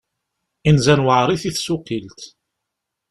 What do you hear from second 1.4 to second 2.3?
i tsuqilt.